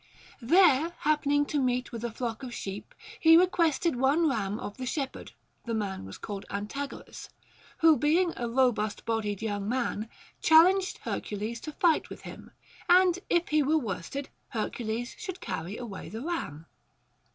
There 0.41 0.93
happening 1.01 1.45
to 1.45 1.59
meet 1.61 1.91
with 1.91 2.03
a 2.03 2.09
flock 2.11 2.41
of 2.41 2.55
sheep, 2.55 2.95
he 3.19 3.37
requested 3.37 3.95
one 3.95 4.27
ram 4.27 4.57
of 4.59 4.77
the 4.77 4.87
shepherd 4.87 5.33
(the 5.65 5.75
man 5.75 6.05
was 6.05 6.17
called 6.17 6.43
Antagoras), 6.49 7.29
who, 7.81 7.97
being 7.97 8.33
a 8.35 8.49
robust 8.49 9.05
bodied 9.05 9.43
young 9.43 9.69
man, 9.69 10.09
challenged 10.41 10.97
Hercules 11.03 11.59
to 11.59 11.71
fight 11.73 12.09
with 12.09 12.21
him; 12.21 12.49
and 12.89 13.19
if 13.29 13.49
he 13.49 13.61
were 13.61 13.77
worsted, 13.77 14.29
Hercules 14.49 15.13
should 15.19 15.39
carry 15.39 15.77
away 15.77 16.09
the 16.09 16.21
ram. 16.21 16.65